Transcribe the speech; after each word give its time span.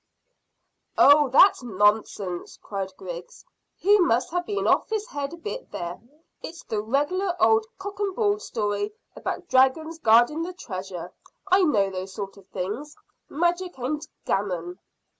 "Oh, 0.97 1.29
that's 1.29 1.61
nonsense," 1.61 2.57
cried 2.59 2.91
Griggs; 2.97 3.45
"he 3.77 3.99
must 3.99 4.31
have 4.31 4.47
been 4.47 4.65
off 4.65 4.89
his 4.89 5.05
head 5.05 5.31
a 5.31 5.37
bit 5.37 5.69
there. 5.71 5.99
It's 6.41 6.63
the 6.63 6.81
regular 6.81 7.35
old 7.39 7.67
cock 7.77 7.99
and 7.99 8.15
bull 8.15 8.39
story 8.39 8.93
about 9.15 9.47
dragons 9.47 9.99
guarding 9.99 10.41
the 10.41 10.53
treasure. 10.53 11.13
I 11.51 11.61
know 11.61 11.91
those 11.91 12.13
sort 12.15 12.35
of 12.37 12.47
things 12.47 12.95
magic 13.29 13.77
and 13.77 14.01
gammon." 14.25 14.79